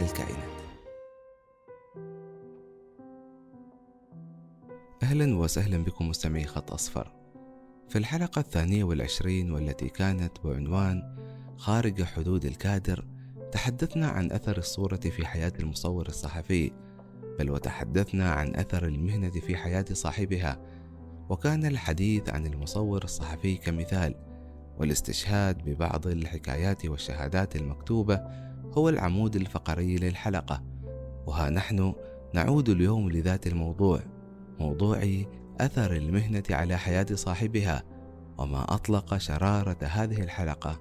للكائنات. 0.00 0.56
أهلا 5.02 5.36
وسهلا 5.38 5.84
بكم 5.84 6.08
مستمعي 6.08 6.44
خط 6.44 6.72
أصفر. 6.72 7.12
في 7.88 7.98
الحلقة 7.98 8.38
الثانية 8.40 8.84
والعشرين 8.84 9.50
والتي 9.50 9.88
كانت 9.88 10.32
بعنوان 10.44 11.16
خارج 11.56 12.02
حدود 12.02 12.44
الكادر 12.44 13.04
تحدثنا 13.52 14.08
عن 14.08 14.32
أثر 14.32 14.58
الصورة 14.58 14.96
في 14.96 15.26
حياة 15.26 15.52
المصور 15.60 16.08
الصحفي 16.08 16.72
بل 17.38 17.50
وتحدثنا 17.50 18.30
عن 18.30 18.56
أثر 18.56 18.86
المهنة 18.86 19.30
في 19.30 19.56
حياة 19.56 19.84
صاحبها 19.92 20.60
وكان 21.28 21.66
الحديث 21.66 22.28
عن 22.28 22.46
المصور 22.46 23.04
الصحفي 23.04 23.56
كمثال 23.56 24.14
والاستشهاد 24.78 25.64
ببعض 25.64 26.06
الحكايات 26.06 26.86
والشهادات 26.86 27.56
المكتوبة 27.56 28.45
هو 28.78 28.88
العمود 28.88 29.36
الفقري 29.36 29.96
للحلقة 29.96 30.62
وها 31.26 31.50
نحن 31.50 31.94
نعود 32.34 32.68
اليوم 32.68 33.10
لذات 33.10 33.46
الموضوع 33.46 34.00
موضوع 34.60 35.02
أثر 35.60 35.92
المهنة 35.92 36.42
على 36.50 36.76
حياة 36.76 37.06
صاحبها 37.14 37.84
وما 38.38 38.74
أطلق 38.74 39.16
شرارة 39.16 39.78
هذه 39.82 40.22
الحلقة 40.22 40.80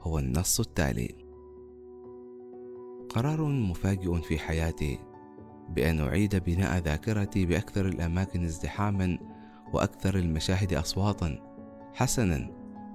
هو 0.00 0.18
النص 0.18 0.60
التالي. 0.60 1.14
قرار 3.08 3.42
مفاجئ 3.42 4.20
في 4.20 4.38
حياتي 4.38 4.98
بأن 5.68 6.00
أعيد 6.00 6.36
بناء 6.36 6.78
ذاكرتي 6.78 7.46
بأكثر 7.46 7.86
الأماكن 7.86 8.44
ازدحاما 8.44 9.18
وأكثر 9.72 10.16
المشاهد 10.16 10.74
أصواتا. 10.74 11.38
حسنا 11.94 12.50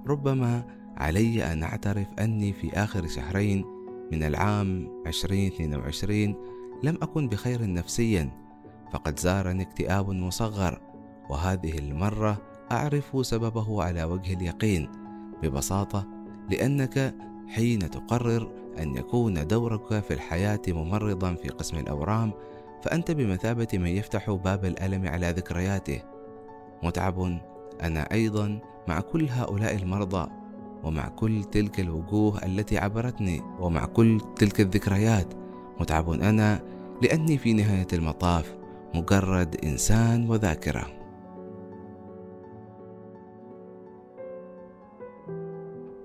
ربما 0.06 0.64
علي 0.96 1.52
أن 1.52 1.62
أعترف 1.62 2.06
أني 2.18 2.52
في 2.52 2.72
آخر 2.72 3.06
شهرين 3.06 3.77
من 4.12 4.22
العام 4.22 4.88
2022 5.06 6.34
لم 6.82 6.98
أكن 7.02 7.28
بخير 7.28 7.72
نفسيا 7.72 8.30
فقد 8.92 9.18
زارني 9.18 9.62
اكتئاب 9.62 10.10
مصغر 10.10 10.80
وهذه 11.30 11.78
المرة 11.78 12.42
أعرف 12.72 13.26
سببه 13.26 13.82
على 13.82 14.04
وجه 14.04 14.34
اليقين 14.34 14.88
ببساطة 15.42 16.06
لأنك 16.50 17.14
حين 17.48 17.90
تقرر 17.90 18.52
أن 18.78 18.96
يكون 18.96 19.46
دورك 19.46 20.00
في 20.00 20.14
الحياة 20.14 20.60
ممرضا 20.68 21.34
في 21.34 21.48
قسم 21.48 21.76
الأورام 21.78 22.32
فأنت 22.82 23.10
بمثابة 23.10 23.68
من 23.72 23.86
يفتح 23.86 24.30
باب 24.30 24.64
الألم 24.64 25.08
على 25.08 25.30
ذكرياته. 25.30 26.02
متعب 26.82 27.40
أنا 27.82 28.12
أيضا 28.12 28.60
مع 28.88 29.00
كل 29.00 29.28
هؤلاء 29.30 29.76
المرضى. 29.76 30.30
ومع 30.84 31.08
كل 31.08 31.44
تلك 31.44 31.80
الوجوه 31.80 32.44
التي 32.44 32.78
عبرتني 32.78 33.42
ومع 33.60 33.84
كل 33.84 34.20
تلك 34.36 34.60
الذكريات 34.60 35.34
متعب 35.80 36.10
أنا 36.10 36.60
لأني 37.02 37.38
في 37.38 37.52
نهاية 37.52 37.86
المطاف 37.92 38.56
مجرد 38.94 39.56
إنسان 39.64 40.30
وذاكرة. 40.30 40.86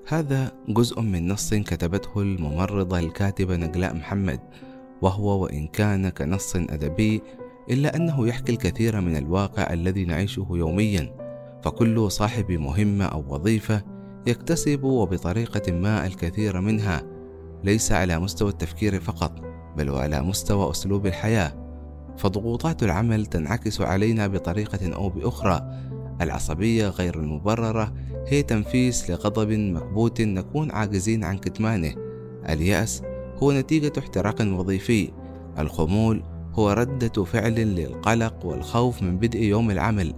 هذا 0.08 0.52
جزء 0.68 1.02
من 1.02 1.28
نص 1.28 1.54
كتبته 1.54 2.22
الممرضة 2.22 3.00
الكاتبة 3.00 3.56
نجلاء 3.56 3.96
محمد 3.96 4.40
وهو 5.02 5.44
وإن 5.44 5.68
كان 5.68 6.10
كنص 6.10 6.56
أدبي 6.56 7.22
إلا 7.70 7.96
أنه 7.96 8.28
يحكي 8.28 8.52
الكثير 8.52 9.02
من 9.02 9.18
الواقع 9.18 9.74
الذي 9.74 10.06
نعيشه 10.06 10.48
يوميا 10.52 11.16
فكل 11.64 12.12
صاحب 12.12 12.52
مهمة 12.52 13.06
أو 13.06 13.24
وظيفة 13.28 13.93
يكتسب 14.28 14.84
وبطريقة 14.84 15.72
ما 15.72 16.06
الكثير 16.06 16.62
منها 16.62 17.04
ليس 17.64 17.92
على 17.92 18.20
مستوى 18.20 18.50
التفكير 18.50 19.00
فقط 19.00 19.40
بل 19.78 19.90
وعلى 19.90 20.22
مستوى 20.22 20.72
أسلوب 20.72 21.06
الحياة. 21.06 21.54
فضغوطات 22.18 22.84
العمل 22.84 23.26
تنعكس 23.26 23.82
علينا 23.82 24.28
بطريقة 24.28 24.94
أو 24.96 25.10
بأخرى. 25.10 25.62
العصبية 26.22 26.88
غير 26.88 27.20
المبررة 27.20 27.94
هي 28.28 28.44
تنفيس 28.44 29.10
لغضب 29.10 29.52
مكبوت 29.52 30.22
نكون 30.22 30.72
عاجزين 30.72 31.24
عن 31.24 31.38
كتمانه. 31.38 31.96
اليأس 32.50 33.02
هو 33.38 33.52
نتيجة 33.52 33.94
احتراق 33.98 34.42
وظيفي. 34.42 35.12
الخمول 35.60 36.24
هو 36.54 36.72
ردة 36.72 37.24
فعل 37.24 37.54
للقلق 37.54 38.46
والخوف 38.46 39.04
من 39.04 39.18
بدء 39.18 39.42
يوم 39.42 39.72
العمل. 39.72 40.14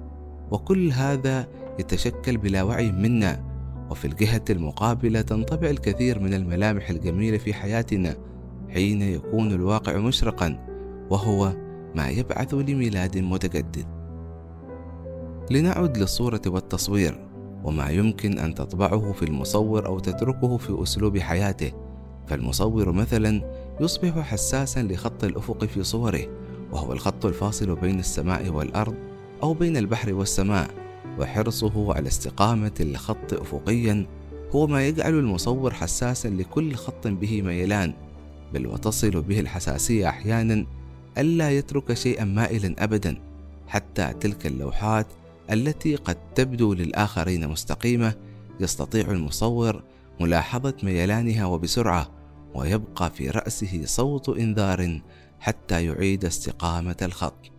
وكل 0.51 0.91
هذا 0.91 1.47
يتشكل 1.79 2.38
بلا 2.38 2.63
وعي 2.63 2.91
منا. 2.91 3.54
وفي 3.90 4.06
الجهة 4.06 4.44
المقابلة 4.50 5.22
تنطبع 5.22 5.69
الكثير 5.69 6.19
من 6.19 6.34
الملامح 6.34 6.90
الجميلة 6.90 7.38
في 7.38 7.53
حياتنا 7.53 8.16
حين 8.69 9.01
يكون 9.01 9.51
الواقع 9.51 9.97
مشرقا 9.97 10.66
وهو 11.09 11.53
ما 11.95 12.09
يبعث 12.09 12.53
لميلاد 12.53 13.18
متجدد. 13.18 13.85
لنعد 15.51 15.97
للصورة 15.97 16.41
والتصوير 16.47 17.28
وما 17.63 17.90
يمكن 17.90 18.40
أن 18.40 18.53
تطبعه 18.56 19.12
في 19.12 19.25
المصور 19.25 19.85
أو 19.85 20.00
تتركه 20.00 20.57
في 20.57 20.84
أسلوب 20.84 21.18
حياته. 21.18 21.72
فالمصور 22.28 22.91
مثلا 22.91 23.41
يصبح 23.81 24.19
حساسا 24.19 24.84
لخط 24.84 25.24
الأفق 25.24 25.66
في 25.66 25.84
صوره 25.84 26.22
وهو 26.72 26.94
الخط 26.94 27.25
الفاصل 27.25 27.75
بين 27.75 28.00
السماء 28.00 28.50
والأرض 28.50 28.95
أو 29.44 29.53
بين 29.53 29.78
البحر 29.78 30.13
والسماء. 30.13 30.84
وحرصه 31.19 31.93
على 31.93 32.07
استقامة 32.07 32.73
الخط 32.79 33.33
أفقيا 33.33 34.05
هو 34.51 34.67
ما 34.67 34.87
يجعل 34.87 35.13
المصور 35.13 35.73
حساسا 35.73 36.27
لكل 36.27 36.75
خط 36.75 37.07
به 37.07 37.41
ميلان 37.41 37.93
بل 38.53 38.67
وتصل 38.67 39.21
به 39.21 39.39
الحساسية 39.39 40.09
أحيانا 40.09 40.65
ألا 41.17 41.51
يترك 41.51 41.93
شيئا 41.93 42.23
مائلا 42.23 42.75
أبدا 42.83 43.21
حتى 43.67 44.13
تلك 44.19 44.45
اللوحات 44.47 45.07
التي 45.51 45.95
قد 45.95 46.17
تبدو 46.35 46.73
للآخرين 46.73 47.47
مستقيمة 47.47 48.13
يستطيع 48.59 49.11
المصور 49.11 49.83
ملاحظة 50.19 50.73
ميلانها 50.83 51.45
وبسرعة 51.45 52.11
ويبقى 52.56 53.11
في 53.11 53.29
رأسه 53.29 53.81
صوت 53.85 54.29
إنذار 54.29 55.01
حتى 55.39 55.85
يعيد 55.85 56.25
استقامة 56.25 56.95
الخط. 57.01 57.51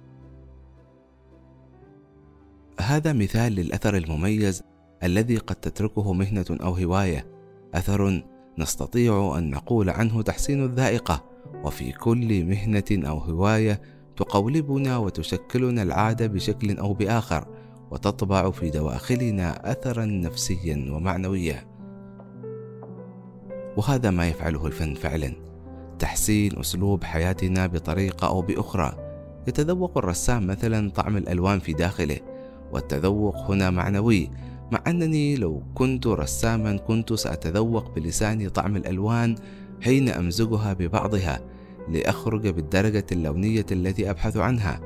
هذا 2.81 3.13
مثال 3.13 3.53
للأثر 3.53 3.97
المميز 3.97 4.63
الذي 5.03 5.37
قد 5.37 5.55
تتركه 5.55 6.13
مهنة 6.13 6.45
أو 6.51 6.73
هواية، 6.73 7.27
أثر 7.75 8.23
نستطيع 8.59 9.35
أن 9.39 9.51
نقول 9.51 9.91
عنه 9.91 10.23
تحسين 10.23 10.65
الذائقة، 10.65 11.25
وفي 11.65 11.93
كل 11.93 12.45
مهنة 12.45 12.85
أو 12.93 13.19
هواية 13.19 13.81
تقولبنا 14.17 14.97
وتشكلنا 14.97 15.83
العادة 15.83 16.27
بشكل 16.27 16.79
أو 16.79 16.95
بآخر، 16.95 17.47
وتطبع 17.91 18.51
في 18.51 18.71
دواخلنا 18.71 19.73
أثرا 19.73 20.05
نفسيا 20.05 20.93
ومعنويا. 20.93 21.65
وهذا 23.77 24.11
ما 24.11 24.29
يفعله 24.29 24.67
الفن 24.67 24.95
فعلا. 24.95 25.33
تحسين 25.99 26.59
أسلوب 26.59 27.05
حياتنا 27.05 27.67
بطريقة 27.67 28.29
أو 28.29 28.43
بأخرى. 28.43 28.97
يتذوق 29.49 29.99
الرسام 29.99 30.47
مثلا 30.47 30.91
طعم 30.91 31.17
الألوان 31.17 31.59
في 31.59 31.73
داخله. 31.73 32.19
والتذوق 32.73 33.51
هنا 33.51 33.71
معنوي 33.71 34.31
مع 34.73 34.81
أنني 34.87 35.37
لو 35.37 35.63
كنت 35.75 36.07
رساما 36.07 36.77
كنت 36.77 37.13
سأتذوق 37.13 37.95
بلساني 37.95 38.49
طعم 38.49 38.77
الألوان 38.77 39.35
حين 39.81 40.09
أمزجها 40.09 40.73
ببعضها 40.73 41.41
لأخرج 41.89 42.49
بالدرجة 42.49 43.07
اللونية 43.13 43.67
التي 43.73 44.11
أبحث 44.11 44.37
عنها. 44.37 44.81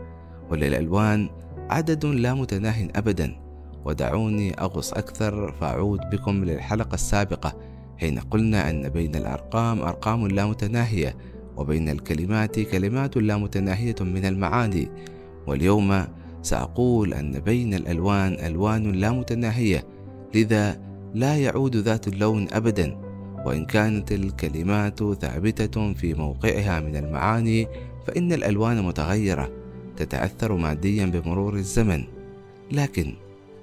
وللألوان 0.51 1.31
عدد 1.71 2.07
لا 2.07 2.35
متناه 2.35 2.89
أبدا 2.97 3.37
ودعوني 3.85 4.61
أغص 4.61 4.93
أكثر 4.93 5.53
فأعود 5.53 6.01
بكم 6.13 6.45
للحلقة 6.45 6.95
السابقة 6.95 7.57
حين 7.99 8.19
قلنا 8.19 8.71
أن 8.71 8.89
بين 8.89 9.15
الأرقام 9.17 9.81
أرقام 9.81 10.27
لا 10.27 10.47
متناهية 10.47 11.17
وبين 11.57 11.89
الكلمات 11.89 12.61
كلمات 12.61 13.17
لا 13.17 13.37
متناهية 13.37 13.95
من 14.01 14.25
المعاني. 14.25 14.91
واليوم 15.47 16.07
سأقول 16.43 17.15
أن 17.15 17.41
بين 17.41 17.75
الألوان 17.75 18.33
ألوان 18.33 18.93
لا 18.93 19.11
متناهية 19.11 19.85
لذا 20.35 20.81
لا 21.15 21.37
يعود 21.37 21.77
ذات 21.77 22.09
اللون 22.09 22.49
أبدا 22.53 22.97
وإن 23.47 23.67
كانت 23.67 24.13
الكلمات 24.13 25.03
ثابتة 25.15 25.93
في 25.93 26.15
موقعها 26.15 26.81
من 26.81 26.97
المعاني 26.97 27.69
فإن 28.07 28.33
الألوان 28.33 28.83
متغيرة 28.83 29.51
تتأثر 29.97 30.57
ماديا 30.57 31.07
بمرور 31.07 31.55
الزمن 31.55 32.05
لكن 32.73 33.15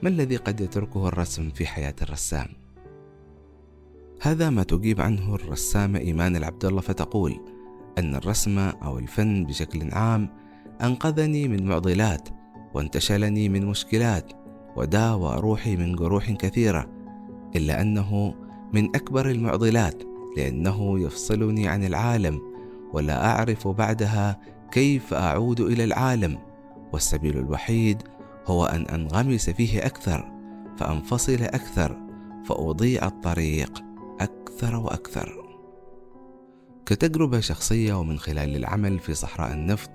ما 0.01 0.09
الذي 0.09 0.35
قد 0.35 0.61
يتركه 0.61 1.07
الرسم 1.07 1.49
في 1.49 1.65
حياة 1.65 1.95
الرسام؟ 2.01 2.47
هذا 4.21 4.49
ما 4.49 4.63
تجيب 4.63 5.01
عنه 5.01 5.35
الرسامة 5.35 5.99
إيمان 5.99 6.35
العبد 6.35 6.65
الله 6.65 6.81
فتقول 6.81 7.39
أن 7.97 8.15
الرسم 8.15 8.59
أو 8.59 8.99
الفن 8.99 9.45
بشكل 9.45 9.91
عام 9.91 10.29
أنقذني 10.81 11.47
من 11.47 11.65
معضلات 11.65 12.29
وانتشلني 12.77 13.49
من 13.49 13.65
مشكلات 13.65 14.31
وداوى 14.75 15.35
روحي 15.35 15.75
من 15.75 15.95
جروح 15.95 16.31
كثيرة 16.31 16.89
إلا 17.55 17.81
أنه 17.81 18.33
من 18.73 18.95
أكبر 18.95 19.29
المعضلات 19.29 20.03
لأنه 20.37 20.99
يفصلني 20.99 21.67
عن 21.67 21.83
العالم 21.83 22.41
ولا 22.93 23.25
أعرف 23.25 23.67
بعدها 23.67 24.39
كيف 24.71 25.13
أعود 25.13 25.59
إلى 25.59 25.83
العالم 25.83 26.37
والسبيل 26.93 27.37
الوحيد 27.37 28.03
هو 28.45 28.65
أن 28.65 28.85
أنغمس 28.85 29.49
فيه 29.49 29.85
أكثر 29.85 30.31
فأنفصل 30.77 31.41
أكثر 31.41 31.97
فأضيع 32.45 33.07
الطريق 33.07 33.83
أكثر 34.19 34.75
وأكثر. 34.75 35.57
كتجربة 36.85 37.39
شخصية 37.39 37.93
ومن 37.93 38.19
خلال 38.19 38.55
العمل 38.55 38.99
في 38.99 39.13
صحراء 39.13 39.53
النفط 39.53 39.89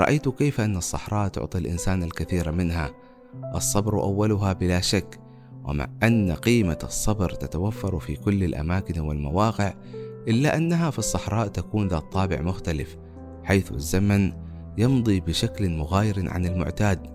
رأيت 0.00 0.28
كيف 0.28 0.60
أن 0.60 0.76
الصحراء 0.76 1.28
تعطي 1.28 1.58
الإنسان 1.58 2.02
الكثير 2.02 2.52
منها. 2.52 2.90
الصبر 3.54 4.02
أولها 4.02 4.52
بلا 4.52 4.80
شك 4.80 5.20
ومع 5.64 5.88
أن 6.02 6.32
قيمة 6.32 6.78
الصبر 6.84 7.30
تتوفر 7.30 7.98
في 7.98 8.16
كل 8.16 8.44
الأماكن 8.44 9.00
والمواقع 9.00 9.74
إلا 10.28 10.56
أنها 10.56 10.90
في 10.90 10.98
الصحراء 10.98 11.48
تكون 11.48 11.88
ذات 11.88 12.12
طابع 12.12 12.40
مختلف 12.40 12.96
حيث 13.44 13.72
الزمن 13.72 14.32
يمضي 14.78 15.20
بشكل 15.20 15.70
مغاير 15.70 16.30
عن 16.30 16.46
المعتاد. 16.46 17.06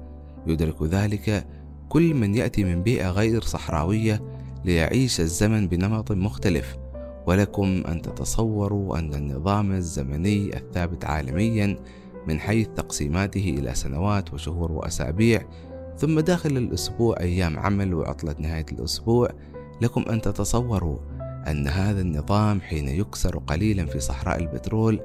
يدرك 0.47 0.83
ذلك 0.83 1.47
كل 1.89 2.13
من 2.13 2.35
يأتي 2.35 2.63
من 2.63 2.83
بيئة 2.83 3.09
غير 3.09 3.41
صحراوية 3.41 4.21
ليعيش 4.65 5.19
الزمن 5.19 5.68
بنمط 5.68 6.12
مختلف. 6.12 6.75
ولكم 7.27 7.83
أن 7.88 8.01
تتصوروا 8.01 9.00
أن 9.00 9.13
النظام 9.13 9.71
الزمني 9.71 10.57
الثابت 10.57 11.06
عالميا 11.06 11.79
من 12.27 12.39
حيث 12.39 12.68
تقسيماته 12.68 13.56
إلى 13.59 13.75
سنوات 13.75 14.33
وشهور 14.33 14.71
وأسابيع 14.71 15.41
ثم 15.97 16.19
داخل 16.19 16.57
الأسبوع 16.57 17.19
أيام 17.19 17.59
عمل 17.59 17.94
وعطلة 17.94 18.35
نهاية 18.39 18.65
الأسبوع 18.71 19.29
لكم 19.81 20.01
أن 20.01 20.21
تتصوروا 20.21 20.97
أن 21.47 21.68
هذا 21.68 22.01
النظام 22.01 22.62
حين 22.62 22.88
يكسر 22.88 23.38
قليلا 23.38 23.85
في 23.85 24.00
صحراء 24.00 24.39
البترول 24.39 25.00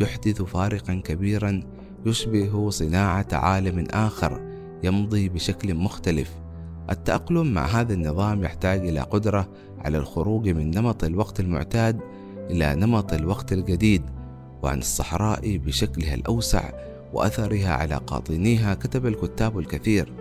يحدث 0.00 0.42
فارقا 0.42 0.94
كبيرا 1.04 1.62
يشبه 2.06 2.70
صناعة 2.70 3.26
عالم 3.32 3.86
آخر 3.90 4.40
يمضي 4.82 5.28
بشكل 5.28 5.74
مختلف. 5.74 6.30
التأقلم 6.90 7.54
مع 7.54 7.66
هذا 7.66 7.94
النظام 7.94 8.44
يحتاج 8.44 8.88
إلى 8.88 9.00
قدرة 9.00 9.48
على 9.78 9.98
الخروج 9.98 10.48
من 10.48 10.70
نمط 10.70 11.04
الوقت 11.04 11.40
المعتاد 11.40 12.00
إلى 12.50 12.74
نمط 12.74 13.12
الوقت 13.12 13.52
الجديد. 13.52 14.02
وعن 14.66 14.78
الصحراء 14.78 15.56
بشكلها 15.56 16.14
الأوسع 16.14 16.70
وأثرها 17.12 17.68
على 17.68 17.94
قاطنيها 18.06 18.74
كتب 18.74 19.06
الكتاب 19.06 19.58
الكثير 19.58 20.12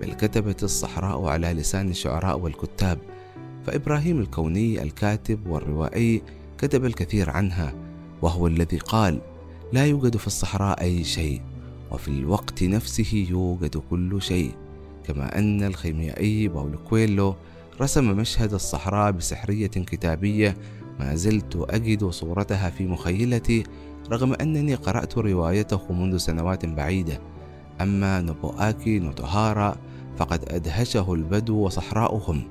بل 0.00 0.12
كتبت 0.12 0.62
الصحراء 0.62 1.24
على 1.24 1.52
لسان 1.52 1.90
الشعراء 1.90 2.38
والكتاب. 2.38 2.98
فإبراهيم 3.66 4.20
الكوني 4.20 4.82
الكاتب 4.82 5.46
والروائي 5.46 6.22
كتب 6.58 6.84
الكثير 6.84 7.30
عنها 7.30 7.74
وهو 8.22 8.46
الذي 8.46 8.78
قال 8.78 9.20
لا 9.72 9.86
يوجد 9.86 10.16
في 10.16 10.26
الصحراء 10.26 10.80
أي 10.80 11.04
شيء 11.04 11.40
وفي 11.90 12.08
الوقت 12.08 12.62
نفسه 12.62 13.26
يوجد 13.30 13.76
كل 13.90 14.22
شيء. 14.22 14.54
كما 15.06 15.38
أن 15.38 15.62
الخيميائي 15.62 16.48
باولو 16.48 16.78
كويلو 16.78 17.34
رسم 17.80 18.16
مشهد 18.16 18.54
الصحراء 18.54 19.10
بسحرية 19.10 19.66
كتابية 19.66 20.56
ما 21.00 21.14
زلت 21.14 21.66
أجد 21.70 22.04
صورتها 22.04 22.70
في 22.70 22.86
مخيلتي 22.86 23.64
رغم 24.10 24.34
أنني 24.34 24.74
قرأت 24.74 25.18
روايته 25.18 25.92
منذ 25.92 26.16
سنوات 26.16 26.66
بعيدة. 26.66 27.20
أما 27.80 28.20
نوبوآكي 28.20 28.98
نوتوهارا 28.98 29.76
فقد 30.16 30.44
أدهشه 30.48 31.14
البدو 31.14 31.56
وصحراؤهم 31.56 32.42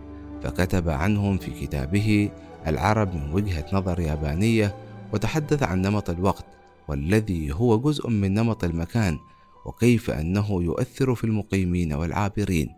فكتب 0.44 0.90
عنهم 0.90 1.38
في 1.38 1.52
كتابه 1.52 2.30
العرب 2.68 3.16
من 3.16 3.34
وجهة 3.34 3.66
نظر 3.74 4.00
يابانية 4.00 4.76
وتحدث 5.14 5.64
عن 5.64 5.82
نمط 5.82 6.10
الوقت 6.10 6.46
والذي 6.88 7.54
هو 7.54 7.80
جزء 7.80 8.10
من 8.10 8.34
نمط 8.34 8.64
المكان 8.64 9.18
وكيف 9.66 10.12
أنه 10.12 10.64
يؤثر 10.64 11.16
في 11.16 11.24
المقيمين 11.24 11.94
والعابرين. 11.94 12.70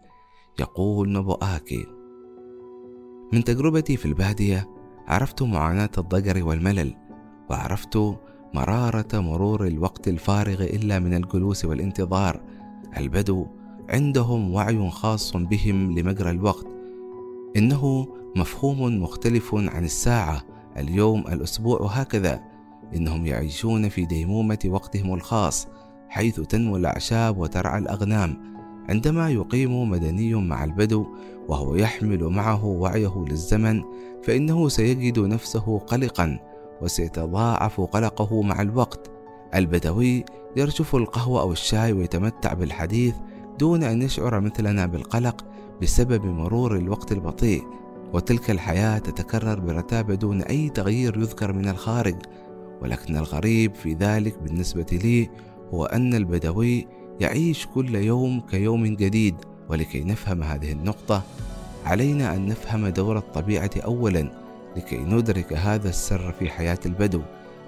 يقول 0.60 1.10
نوبوآكي 1.10 1.86
من 3.34 3.44
تجربتي 3.44 3.98
في 3.98 4.06
البادية 4.06 4.70
عرفت 5.08 5.42
معاناة 5.44 5.90
الضجر 5.98 6.44
والملل 6.44 6.96
وعرفت 7.50 8.18
مرارة 8.54 9.20
مرور 9.20 9.68
الوقت 9.68 10.08
الفارغ 10.08 10.64
إلا 10.64 11.00
من 11.00 11.14
الجلوس 11.14 11.66
والانتظار. 11.66 12.42
البدو 12.98 13.46
عندهم 13.90 14.54
وعي 14.54 14.90
خاص 14.90 15.38
بهم 15.38 16.00
لمجرى 16.00 16.30
الوقت. 16.30 16.68
إنه 17.58 18.08
مفهوم 18.36 19.04
مختلف 19.04 19.56
عن 19.56 19.84
الساعة 19.84 20.44
اليوم 20.78 21.20
الأسبوع 21.20 21.82
وهكذا. 21.82 22.42
إنهم 22.96 23.26
يعيشون 23.26 23.90
في 23.90 24.06
ديمومة 24.06 24.60
وقتهم 24.66 25.14
الخاص 25.14 25.68
حيث 26.10 26.40
تنمو 26.40 26.78
الأعشاب 26.78 27.38
وترعى 27.38 27.80
الأغنام. 27.80 28.54
عندما 28.90 29.30
يقيم 29.30 29.90
مدني 29.90 30.36
مع 30.36 30.64
البدو 30.64 31.06
وهو 31.48 31.76
يحمل 31.76 32.24
معه 32.24 32.66
وعيه 32.66 33.26
للزمن 33.30 33.84
فإنه 34.24 34.70
سيجد 34.70 35.20
نفسه 35.20 35.80
قلقا. 35.80 36.53
وسيتضاعف 36.84 37.82
قلقه 37.82 38.42
مع 38.42 38.62
الوقت. 38.62 39.12
البدوي 39.56 40.26
يرجف 40.56 40.96
القهوة 40.96 41.42
أو 41.42 41.52
الشاي 41.52 41.94
ويتمتع 41.94 42.54
بالحديث 42.54 43.16
دون 43.60 43.84
أن 43.84 44.02
يشعر 44.02 44.40
مثلنا 44.40 44.86
بالقلق 44.86 45.46
بسبب 45.82 46.26
مرور 46.26 46.78
الوقت 46.78 47.12
البطيء. 47.12 47.64
وتلك 48.14 48.52
الحياة 48.52 48.98
تتكرر 48.98 49.60
برتابة 49.60 50.16
دون 50.16 50.42
أي 50.42 50.70
تغيير 50.70 51.18
يذكر 51.18 51.54
من 51.54 51.68
الخارج. 51.68 52.16
ولكن 52.82 53.18
الغريب 53.18 53.76
في 53.76 53.94
ذلك 53.94 54.44
بالنسبة 54.44 54.86
لي 54.92 55.30
هو 55.74 55.86
أن 55.86 56.14
البدوي 56.14 56.88
يعيش 57.20 57.66
كل 57.66 57.96
يوم 57.96 58.42
كيوم 58.42 58.86
جديد. 58.86 59.36
ولكي 59.70 60.04
نفهم 60.04 60.44
هذه 60.44 60.72
النقطة 60.72 61.22
علينا 61.86 62.36
أن 62.36 62.46
نفهم 62.46 62.88
دور 62.88 63.18
الطبيعة 63.18 63.72
أولا. 63.86 64.43
لكي 64.76 64.98
ندرك 64.98 65.54
هذا 65.54 65.90
السر 65.90 66.32
في 66.32 66.50
حياة 66.50 66.80
البدو. 66.86 67.22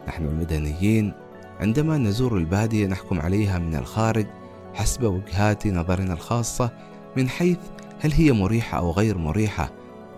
نحن 0.07 0.25
المدنيين 0.25 1.13
عندما 1.59 1.97
نزور 1.97 2.37
البادية 2.37 2.87
نحكم 2.87 3.19
عليها 3.21 3.59
من 3.59 3.75
الخارج 3.75 4.25
حسب 4.73 5.03
وجهات 5.03 5.67
نظرنا 5.67 6.13
الخاصة 6.13 6.71
من 7.17 7.29
حيث 7.29 7.57
هل 7.99 8.11
هي 8.11 8.31
مريحة 8.31 8.77
أو 8.77 8.91
غير 8.91 9.17
مريحة. 9.17 9.71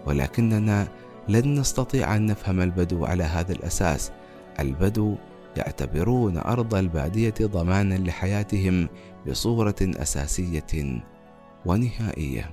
ولكننا 0.06 0.88
لن 1.29 1.60
نستطيع 1.60 2.15
أن 2.15 2.25
نفهم 2.25 2.62
البدو 2.62 3.06
على 3.06 3.24
هذا 3.24 3.51
الأساس. 3.51 4.12
البدو 4.60 5.15
يعتبرون 5.58 6.38
أرض 6.38 6.75
البادية 6.75 7.34
ضمانا 7.41 7.96
لحياتهم 7.96 8.88
بصورة 9.27 9.75
أساسية 9.82 11.01
ونهائية. 11.65 12.50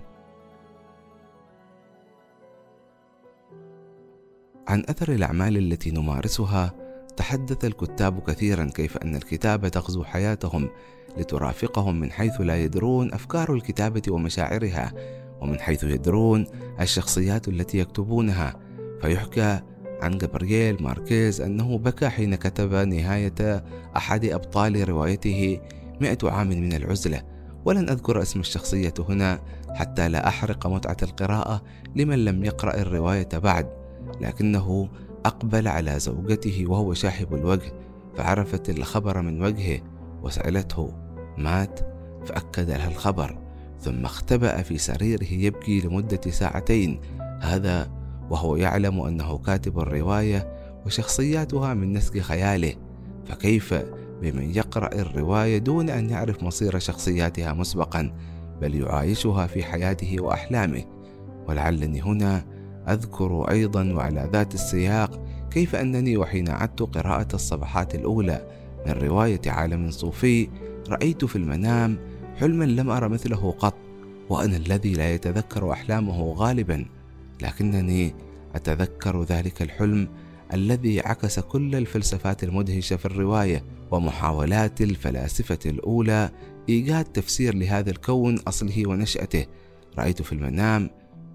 عن 4.69 4.83
أثر 4.89 5.13
الأعمال 5.13 5.57
التي 5.57 5.91
نمارسها 5.91 6.73
تحدث 7.17 7.65
الكتاب 7.65 8.21
كثيرا 8.21 8.65
كيف 8.65 8.97
أن 8.97 9.17
الكتابة 9.17 9.69
تغزو 9.69 10.05
حياتهم 10.05 10.69
لترافقهم 11.17 12.01
من 12.01 12.11
حيث 12.11 12.41
لا 12.41 12.57
يدرون 12.57 13.13
أفكار 13.13 13.55
الكتابة 13.55 14.03
ومشاعرها 14.09 14.93
ومن 15.41 15.61
حيث 15.61 15.85
يدرون 15.85 16.47
الشخصيات 16.81 17.49
التي 17.49 17.79
يكتبونها. 17.79 18.57
فيحكى 19.01 19.61
عن 20.03 20.19
جابرييل 20.19 20.83
ماركيز 20.83 21.41
أنه 21.41 21.79
بكى 21.79 22.09
حين 22.09 22.35
كتب 22.35 22.75
نهاية 22.75 23.65
أحد 23.97 24.25
أبطال 24.25 24.89
روايته 24.89 25.61
مئة 26.01 26.31
عام 26.31 26.49
من 26.49 26.73
العزلة. 26.73 27.23
ولن 27.65 27.89
أذكر 27.89 28.23
اسم 28.23 28.41
الشخصية 28.41 28.95
هنا 28.99 29.41
حتى 29.75 30.09
لا 30.09 30.29
أحرق 30.29 30.67
متعة 30.67 30.97
القراءة 31.03 31.63
لمن 31.97 32.25
لم 32.25 32.45
يقرأ 32.45 32.77
الرواية 32.77 33.29
بعد. 33.35 33.84
لكنه 34.21 34.89
أقبل 35.25 35.69
على 35.69 35.99
زوجته 35.99 36.65
وهو 36.69 36.95
شاحب 36.95 37.35
الوجه 37.35 37.73
فعرفت 38.17 38.71
الخبر 38.71 39.23
من 39.23 39.43
وجهه 39.43 39.81
وسألته 40.23 40.93
مات؟ 41.39 41.81
فأكد 42.25 42.71
لها 42.71 42.89
الخبر 42.89 43.39
ثم 43.81 44.05
اختبأ 44.05 44.63
في 44.63 44.79
سريره 44.79 45.33
يبكي 45.33 45.81
لمدة 45.81 46.21
ساعتين. 46.31 47.01
هذا 47.41 47.91
وهو 48.31 48.57
يعلم 48.57 49.01
أنه 49.01 49.39
كاتب 49.39 49.79
الرواية 49.79 50.55
وشخصياتها 50.87 51.75
من 51.75 51.93
نسج 51.93 52.21
خياله. 52.21 52.75
فكيف 53.27 53.75
بمن 54.23 54.55
يقرأ 54.55 54.95
الرواية 54.95 55.59
دون 55.59 55.91
أن 55.91 56.11
يعرف 56.11 56.43
مصير 56.43 56.79
شخصياتها 56.79 57.53
مسبقا 57.53 58.13
بل 58.61 58.75
يعايشها 58.75 59.47
في 59.47 59.63
حياته 59.63 60.17
وأحلامه؟ 60.21 60.85
ولعلني 61.49 62.03
هنا 62.03 62.45
أذكر 62.89 63.51
أيضا 63.51 63.93
وعلى 63.93 64.31
ذات 64.33 64.55
السياق 64.55 65.21
كيف 65.51 65.75
أنني 65.75 66.17
وحين 66.17 66.49
عدت 66.49 66.83
قراءة 66.83 67.29
الصفحات 67.35 67.95
الأولى 67.95 68.47
من 68.87 68.93
رواية 68.93 69.41
عالم 69.47 69.91
صوفي 69.91 70.49
رأيت 70.89 71.25
في 71.25 71.37
المنام 71.37 71.99
حلما 72.37 72.65
لم 72.65 72.91
أر 72.91 73.09
مثله 73.09 73.55
قط 73.59 73.75
وأنا 74.29 74.57
الذي 74.57 74.93
لا 74.93 75.15
يتذكر 75.15 75.73
أحلامه 75.73 76.33
غالبا 76.33 76.87
لكنني 77.43 78.15
أتذكر 78.55 79.23
ذلك 79.23 79.63
الحلم 79.63 80.09
الذي 80.53 81.01
عكس 81.01 81.41
كل 81.41 81.77
الفلسفات 81.77 82.45
المدهشة 82.45 82.97
في 82.97 83.05
الرواية 83.05 83.65
ومحاولات 83.91 84.81
الفلاسفة 84.81 85.59
الأولى 85.67 86.31
إيجاد 86.69 87.05
تفسير 87.05 87.55
لهذا 87.55 87.91
الكون 87.91 88.39
أصله 88.49 88.89
ونشأته. 88.89 89.47
رأيت 89.99 90.23
في 90.23 90.33
المنام 90.33 90.91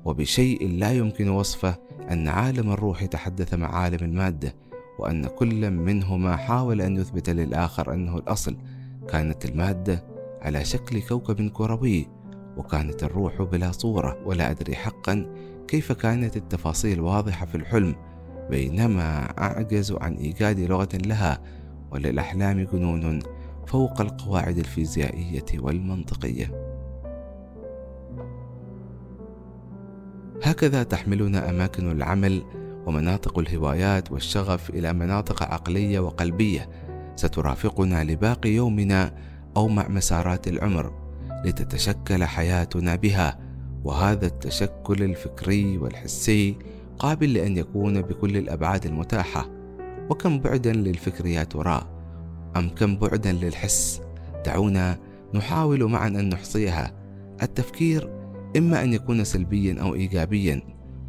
وبشيء 0.05 0.67
لا 0.69 0.91
يمكن 0.91 1.29
وصفه 1.29 1.75
أن 2.11 2.27
عالم 2.27 2.71
الروح 2.71 3.05
تحدث 3.05 3.53
مع 3.53 3.75
عالم 3.75 3.97
المادة 4.01 4.55
وأن 4.99 5.25
كل 5.27 5.71
منهما 5.71 6.35
حاول 6.35 6.81
أن 6.81 6.97
يثبت 6.97 7.29
للآخر 7.29 7.93
أنه 7.93 8.17
الأصل. 8.17 8.57
كانت 9.09 9.45
المادة 9.45 10.03
على 10.41 10.65
شكل 10.65 11.01
كوكب 11.01 11.49
كروي 11.49 12.07
وكانت 12.57 13.03
الروح 13.03 13.41
بلا 13.41 13.71
صورة 13.71 14.17
ولا 14.25 14.51
أدري 14.51 14.75
حقا 14.75 15.35
كيف 15.67 15.91
كانت 15.91 16.37
التفاصيل 16.37 17.01
واضحة 17.01 17.45
في 17.45 17.55
الحلم. 17.55 17.95
بينما 18.49 19.23
أعجز 19.39 19.91
عن 19.91 20.13
إيجاد 20.15 20.59
لغة 20.59 20.89
لها 20.93 21.41
وللأحلام 21.91 22.63
جنون 22.63 23.19
فوق 23.67 24.01
القواعد 24.01 24.57
الفيزيائية 24.57 25.45
والمنطقية. 25.59 26.68
هكذا 30.49 30.83
تحملنا 30.83 31.49
أماكن 31.49 31.91
العمل 31.91 32.43
ومناطق 32.85 33.39
الهوايات 33.39 34.11
والشغف 34.11 34.69
إلى 34.69 34.93
مناطق 34.93 35.43
عقلية 35.43 35.99
وقلبية. 35.99 36.69
سترافقنا 37.15 38.03
لباقي 38.03 38.49
يومنا 38.49 39.13
أو 39.57 39.67
مع 39.67 39.87
مسارات 39.87 40.47
العمر 40.47 40.93
لتتشكل 41.45 42.23
حياتنا 42.23 42.95
بها. 42.95 43.39
وهذا 43.83 44.25
التشكل 44.25 45.03
الفكري 45.03 45.77
والحسي 45.77 46.57
قابل 46.99 47.33
لأن 47.33 47.57
يكون 47.57 48.01
بكل 48.01 48.37
الأبعاد 48.37 48.85
المتاحة. 48.85 49.49
وكم 50.09 50.39
بعدا 50.39 50.73
للفكر 50.73 51.25
يا 51.25 51.43
ترى؟ 51.43 51.87
أم 52.57 52.69
كم 52.69 52.97
بعدا 52.97 53.31
للحس؟ 53.31 54.01
دعونا 54.45 54.97
نحاول 55.33 55.83
معا 55.83 56.07
أن 56.07 56.29
نحصيها. 56.29 56.93
التفكير 57.43 58.18
إما 58.57 58.83
أن 58.83 58.93
يكون 58.93 59.23
سلبيا 59.23 59.81
أو 59.81 59.95
إيجابيا 59.95 60.61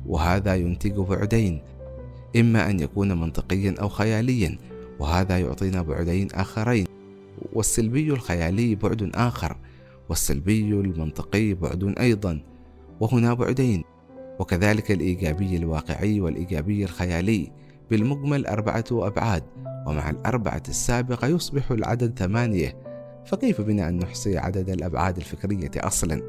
وهذا 0.07 0.55
ينتج 0.55 0.97
بعدين. 0.99 1.63
إما 2.37 2.71
أن 2.71 2.81
يكون 2.81 3.21
منطقيا 3.21 3.75
أو 3.81 3.89
خياليا 3.89 4.59
وهذا 4.99 5.39
يعطينا 5.39 5.83
بعدين 5.83 6.29
آخرين. 6.35 6.87
والسلبي 7.53 8.11
الخيالي 8.11 8.75
بعد 8.75 9.11
آخر 9.15 9.57
والسلبي 10.09 10.71
المنطقي 10.71 11.55
بعد 11.55 11.95
أيضا 12.01 12.43
وهنا 13.01 13.35
بعدين. 13.35 13.85
وكذلك 14.39 14.91
الإيجابي 14.91 15.57
الواقعي 15.57 16.21
والإيجابي 16.21 16.85
الخيالي 16.85 17.53
بالمجمل 17.91 18.47
أربعة 18.47 18.85
أبعاد 18.93 19.43
ومع 19.87 20.11
الأربعة 20.11 20.63
السابقة 20.69 21.29
يصبح 21.29 21.71
العدد 21.71 22.19
ثمانية. 22.19 22.77
فكيف 23.27 23.61
بنا 23.61 23.89
أن 23.89 23.99
نحصي 23.99 24.39
عدد 24.39 24.71
الأبعاد 24.71 25.17
الفكرية 25.17 25.71
أصلا؟ 25.77 26.23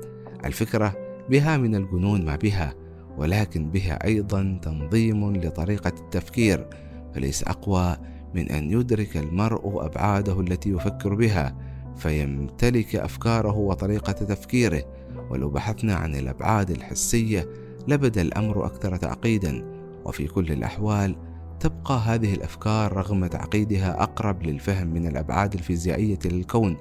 الفكرة 0.45 0.93
بها 1.29 1.57
من 1.57 1.75
الجنون 1.75 2.25
ما 2.25 2.35
بها 2.35 2.73
ولكن 3.17 3.71
بها 3.71 4.05
أيضا 4.05 4.59
تنظيم 4.61 5.35
لطريقة 5.35 5.93
التفكير 5.99 6.67
فليس 7.13 7.43
أقوى 7.43 7.97
من 8.35 8.49
أن 8.49 8.71
يدرك 8.71 9.17
المرء 9.17 9.85
أبعاده 9.85 10.39
التي 10.39 10.69
يفكر 10.69 11.15
بها 11.15 11.55
فيمتلك 11.95 12.95
أفكاره 12.95 13.57
وطريقة 13.57 14.11
تفكيره. 14.11 14.83
ولو 15.29 15.49
بحثنا 15.49 15.95
عن 15.95 16.15
الأبعاد 16.15 16.69
الحسية 16.71 17.49
لبدا 17.87 18.21
الأمر 18.21 18.65
أكثر 18.65 18.95
تعقيدا 18.95 19.65
وفي 20.05 20.27
كل 20.27 20.51
الأحوال 20.51 21.15
تبقى 21.59 21.99
هذه 21.99 22.33
الأفكار 22.33 22.93
رغم 22.93 23.25
تعقيدها 23.25 24.03
أقرب 24.03 24.43
للفهم 24.43 24.87
من 24.87 25.07
الأبعاد 25.07 25.53
الفيزيائية 25.53 26.19
للكون 26.25 26.77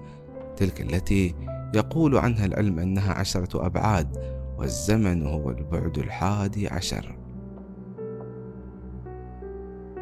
تلك 0.56 0.80
التي 0.80 1.34
يقول 1.74 2.16
عنها 2.16 2.46
العلم 2.46 2.78
أنها 2.78 3.12
عشرة 3.12 3.66
أبعاد 3.66 4.16
والزمن 4.58 5.26
هو 5.26 5.50
البعد 5.50 5.98
الحادي 5.98 6.68
عشر. 6.68 7.16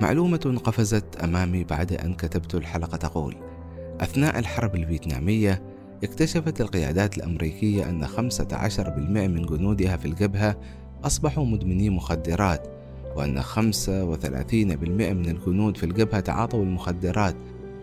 معلومة 0.03 0.61
قفزت 0.65 1.17
أمامي 1.17 1.65
بعد 1.65 1.93
أن 1.93 2.15
كتبت 2.15 2.55
الحلقة 2.55 2.97
تقول 2.97 3.37
أثناء 4.01 4.39
الحرب 4.39 4.75
الفيتنامية 4.75 5.63
اكتشفت 6.05 6.61
القيادات 6.61 7.19
الأمريكية 7.19 7.89
أن 7.91 8.07
15% 8.07 9.29
من 9.29 9.43
جنودها 9.43 9.97
في 9.97 10.05
الجبهة 10.05 10.57
أصبحوا 11.05 11.45
مدمني 11.45 11.91
مخدرات 11.91 12.69
وأن 13.17 13.43
35% 13.43 13.59
من 15.13 15.27
الجنود 15.27 15.77
في 15.77 15.87
الجبهة 15.87 16.21
تعاطوا 16.21 16.63
المخدرات 16.63 17.37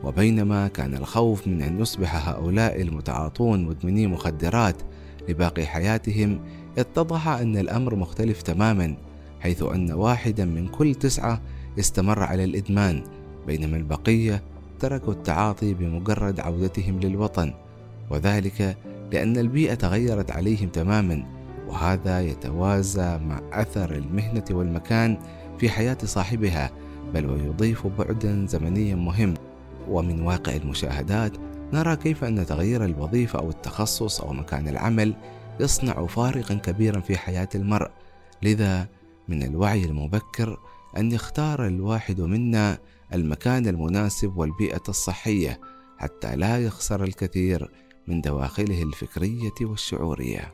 وبينما 0.06 0.68
كان 0.68 0.94
الخوف 0.94 1.48
من 1.48 1.62
أن 1.62 1.80
يصبح 1.80 2.30
هؤلاء 2.30 2.82
المتعاطون 2.82 3.66
مدمني 3.66 4.08
مخدرات 4.08 4.76
لباقي 5.30 5.66
حياتهم 5.66 6.40
اتضح 6.78 7.28
أن 7.28 7.58
الأمر 7.58 7.96
مختلف 7.96 8.42
تماما 8.42 8.96
حيث 9.40 9.64
أن 9.64 9.92
واحدا 9.92 10.46
من 10.46 10.68
كل 10.68 10.96
تسعة 10.96 11.42
استمر 11.80 12.24
على 12.24 12.44
الإدمان 12.44 13.04
بينما 13.48 13.78
البقية 13.78 14.44
تركوا 14.80 15.14
التعاطي 15.14 15.74
بمجرد 15.74 16.40
عودتهم 16.40 17.00
للوطن 17.00 17.54
وذلك 18.10 18.78
لأن 19.12 19.38
البيئة 19.38 19.74
تغيرت 19.74 20.32
عليهم 20.32 20.70
تماما 20.70 21.24
وهذا 21.68 22.22
يتوازى 22.22 23.18
مع 23.18 23.42
أثر 23.54 23.96
المهنة 23.96 24.46
والمكان 24.52 25.18
في 25.60 25.70
حياة 25.70 25.98
صاحبها 26.04 26.72
بل 27.14 27.26
ويضيف 27.26 27.88
بعدا 27.88 28.46
زمنيا 28.50 28.96
مهم. 28.96 29.34
ومن 29.90 30.22
واقع 30.22 30.56
المشاهدات 30.56 31.32
نرى 31.74 31.96
كيف 31.96 32.24
أن 32.24 32.46
تغيير 32.46 32.86
الوظيفة 32.86 33.40
أو 33.40 33.50
التخصص 33.50 34.22
أو 34.22 34.34
مكان 34.34 34.68
العمل 34.68 35.16
يصنع 35.60 36.06
فارقا 36.06 36.54
كبيرا 36.54 37.00
في 37.00 37.18
حياة 37.18 37.50
المرء 37.56 37.92
لذا 38.44 38.88
من 39.28 39.44
الوعي 39.44 39.86
المبكر 39.86 40.60
أن 40.98 41.12
يختار 41.12 41.68
الواحد 41.68 42.22
منا 42.22 42.78
المكان 43.14 43.68
المناسب 43.68 44.38
والبيئة 44.38 44.84
الصحية 44.90 45.60
حتى 45.98 46.36
لا 46.36 46.66
يخسر 46.66 47.04
الكثير 47.04 47.72
من 48.08 48.22
دواخله 48.22 48.84
الفكرية 48.84 49.52
والشعورية. 49.62 50.54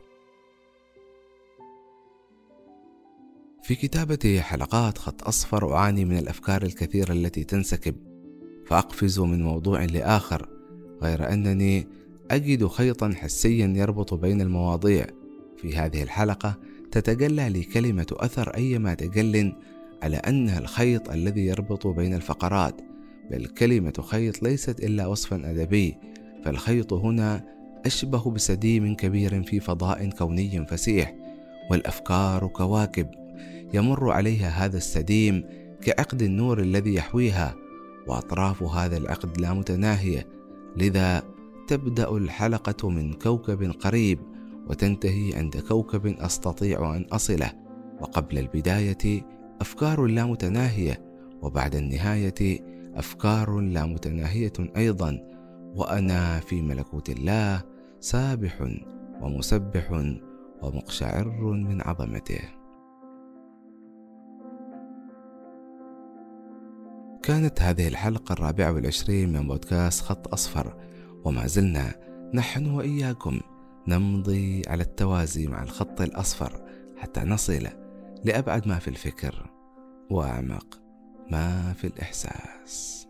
في 3.62 3.74
كتابة 3.74 4.40
حلقات 4.40 4.98
خط 4.98 5.28
أصفر 5.28 5.74
أعاني 5.74 6.04
من 6.04 6.18
الأفكار 6.18 6.62
الكثيرة 6.62 7.12
التي 7.12 7.44
تنسكب 7.44 8.11
فأقفز 8.72 9.20
من 9.20 9.42
موضوع 9.42 9.84
لآخر 9.84 10.48
غير 11.02 11.32
أنني 11.32 11.86
أجد 12.30 12.66
خيطا 12.66 13.14
حسيا 13.16 13.66
يربط 13.76 14.14
بين 14.14 14.40
المواضيع. 14.40 15.06
في 15.56 15.76
هذه 15.76 16.02
الحلقة 16.02 16.54
تتجلى 16.90 17.48
لي 17.48 17.62
كلمة 17.62 18.06
أثر 18.10 18.48
أيما 18.48 18.94
تجل 18.94 19.52
على 20.02 20.16
أنها 20.16 20.58
الخيط 20.58 21.10
الذي 21.10 21.46
يربط 21.46 21.86
بين 21.86 22.14
الفقرات 22.14 22.74
بل 23.30 23.46
كلمة 23.46 23.92
خيط 24.00 24.42
ليست 24.42 24.80
إلا 24.80 25.06
وصفا 25.06 25.50
أدبي 25.50 25.96
فالخيط 26.44 26.92
هنا 26.92 27.44
أشبه 27.86 28.30
بسديم 28.30 28.94
كبير 28.94 29.42
في 29.42 29.60
فضاء 29.60 30.10
كوني 30.10 30.66
فسيح 30.66 31.14
والأفكار 31.70 32.46
كواكب. 32.46 33.06
يمر 33.74 34.10
عليها 34.10 34.48
هذا 34.48 34.76
السديم 34.76 35.44
كعقد 35.82 36.22
النور 36.22 36.60
الذي 36.60 36.94
يحويها 36.94 37.61
وأطراف 38.06 38.62
هذا 38.62 38.96
العقد 38.96 39.40
لا 39.40 39.52
متناهية. 39.52 40.28
لذا 40.76 41.22
تبدأ 41.68 42.10
الحلقة 42.10 42.88
من 42.88 43.12
كوكب 43.12 43.70
قريب 43.80 44.18
وتنتهي 44.66 45.34
عند 45.34 45.56
كوكب 45.56 46.06
أستطيع 46.06 46.96
أن 46.96 47.06
أصله. 47.12 47.52
وقبل 48.00 48.38
البداية 48.38 49.22
أفكار 49.60 50.06
لا 50.06 50.24
متناهية. 50.24 51.02
وبعد 51.42 51.74
النهاية 51.74 52.60
أفكار 52.94 53.60
لا 53.60 53.86
متناهية 53.86 54.52
أيضا. 54.76 55.18
وأنا 55.74 56.40
في 56.40 56.62
ملكوت 56.62 57.10
الله 57.10 57.62
سابح 58.00 58.68
ومسبح 59.20 60.14
ومقشعر 60.62 61.28
من 61.40 61.80
عظمته. 61.80 62.61
كانت 67.22 67.62
هذه 67.62 67.88
الحلقة 67.88 68.32
الرابعة 68.32 68.72
والعشرين 68.72 69.32
من 69.32 69.48
بودكاست 69.48 70.04
خط 70.04 70.32
أصفر. 70.32 70.76
وما 71.24 71.46
زلنا 71.46 71.94
نحن 72.34 72.66
وإياكم 72.66 73.40
نمضي 73.88 74.62
على 74.66 74.82
التوازي 74.82 75.46
مع 75.46 75.62
الخط 75.62 76.00
الأصفر 76.00 76.66
حتى 76.98 77.20
نصل 77.20 77.68
لأبعد 78.24 78.68
ما 78.68 78.78
في 78.78 78.88
الفكر 78.88 79.50
وأعمق 80.10 80.80
ما 81.30 81.72
في 81.72 81.86
الإحساس. 81.86 83.06